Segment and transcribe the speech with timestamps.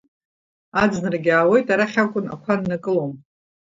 [0.81, 3.11] Аӡынрагьы аауеит, арахь акәын ақәа ннакылом.